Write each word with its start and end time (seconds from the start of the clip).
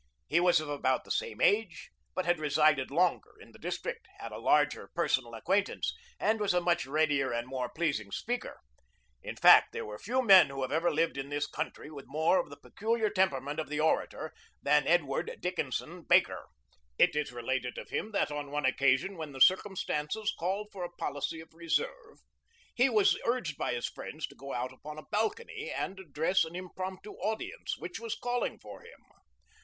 He 0.27 0.39
was 0.39 0.59
of 0.59 0.67
about 0.67 1.03
the 1.03 1.11
same 1.11 1.39
age, 1.41 1.91
but 2.15 2.25
had 2.25 2.39
resided 2.39 2.89
longer 2.89 3.35
in 3.39 3.51
the 3.51 3.59
district, 3.59 4.07
had 4.17 4.31
a 4.31 4.39
larger 4.39 4.89
personal 4.95 5.35
acquaintance, 5.35 5.93
and 6.19 6.39
was 6.39 6.55
a 6.55 6.59
much 6.59 6.87
readier 6.87 7.31
and 7.31 7.45
more 7.47 7.69
pleasing 7.69 8.09
speaker. 8.11 8.57
In 9.21 9.35
fact, 9.35 9.73
there 9.73 9.87
are 9.87 9.99
few 9.99 10.23
men 10.23 10.47
who 10.49 10.63
have 10.63 10.71
ever 10.71 10.89
lived 10.89 11.19
in 11.19 11.29
this 11.29 11.45
country 11.45 11.91
with 11.91 12.05
more 12.07 12.39
of 12.39 12.49
the 12.49 12.57
peculiar 12.57 13.11
temperament 13.11 13.59
of 13.59 13.69
the 13.69 13.79
orator 13.79 14.33
than 14.63 14.87
Edward 14.87 15.37
Dickinson 15.39 16.01
Baker, 16.01 16.47
It 16.97 17.15
is 17.15 17.31
related 17.31 17.77
of 17.77 17.89
him 17.91 18.11
that 18.11 18.31
on 18.31 18.49
one 18.49 18.65
occasion 18.65 19.17
when 19.17 19.33
the 19.33 19.39
circumstances 19.39 20.33
called 20.39 20.69
for 20.71 20.83
a 20.83 20.89
policy 20.89 21.41
of 21.41 21.53
reserve, 21.53 22.17
he 22.73 22.89
was 22.89 23.19
urged 23.23 23.55
by 23.55 23.75
his 23.75 23.85
friends 23.87 24.25
to 24.29 24.35
go 24.35 24.51
out 24.51 24.73
upon 24.73 24.97
a 24.97 25.03
balcony 25.11 25.69
and 25.69 25.99
address 25.99 26.43
an 26.43 26.55
impromptu 26.55 27.11
audience, 27.17 27.77
which 27.77 27.99
was 27.99 28.15
calling 28.15 28.57
for 28.57 28.81
him. 28.81 28.99